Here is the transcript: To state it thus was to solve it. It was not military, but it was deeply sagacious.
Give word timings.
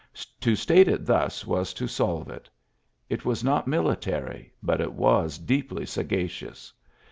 To 0.39 0.55
state 0.55 0.87
it 0.87 1.05
thus 1.05 1.45
was 1.45 1.75
to 1.75 1.85
solve 1.87 2.27
it. 2.31 2.49
It 3.07 3.23
was 3.23 3.43
not 3.43 3.67
military, 3.67 4.51
but 4.63 4.81
it 4.81 4.93
was 4.93 5.37
deeply 5.37 5.85
sagacious. 5.85 6.73